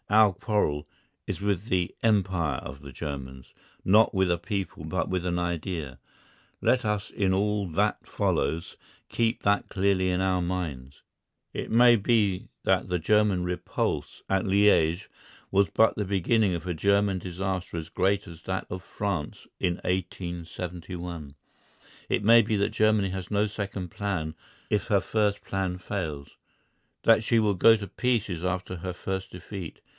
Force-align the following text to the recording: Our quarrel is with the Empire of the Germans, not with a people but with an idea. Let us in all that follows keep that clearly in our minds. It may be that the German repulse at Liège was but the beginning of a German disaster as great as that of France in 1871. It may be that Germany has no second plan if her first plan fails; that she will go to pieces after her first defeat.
Our 0.09 0.33
quarrel 0.33 0.87
is 1.25 1.39
with 1.39 1.67
the 1.67 1.95
Empire 2.03 2.57
of 2.57 2.81
the 2.81 2.91
Germans, 2.91 3.53
not 3.85 4.13
with 4.13 4.29
a 4.29 4.37
people 4.37 4.83
but 4.83 5.07
with 5.07 5.25
an 5.25 5.39
idea. 5.39 5.99
Let 6.59 6.83
us 6.83 7.11
in 7.11 7.33
all 7.33 7.65
that 7.67 8.05
follows 8.05 8.75
keep 9.07 9.43
that 9.43 9.69
clearly 9.69 10.09
in 10.09 10.19
our 10.19 10.41
minds. 10.41 11.01
It 11.53 11.71
may 11.71 11.95
be 11.95 12.49
that 12.63 12.89
the 12.89 12.99
German 12.99 13.45
repulse 13.45 14.21
at 14.27 14.43
Liège 14.43 15.05
was 15.49 15.69
but 15.69 15.95
the 15.95 16.03
beginning 16.03 16.55
of 16.55 16.67
a 16.67 16.73
German 16.73 17.19
disaster 17.19 17.77
as 17.77 17.87
great 17.87 18.27
as 18.27 18.41
that 18.41 18.65
of 18.69 18.83
France 18.83 19.47
in 19.61 19.75
1871. 19.85 21.35
It 22.09 22.23
may 22.23 22.41
be 22.41 22.57
that 22.57 22.69
Germany 22.71 23.11
has 23.11 23.31
no 23.31 23.47
second 23.47 23.91
plan 23.91 24.33
if 24.69 24.87
her 24.87 24.99
first 24.99 25.41
plan 25.45 25.77
fails; 25.77 26.35
that 27.03 27.23
she 27.23 27.39
will 27.39 27.53
go 27.55 27.77
to 27.77 27.87
pieces 27.87 28.43
after 28.43 28.77
her 28.77 28.93
first 28.93 29.31
defeat. 29.31 29.79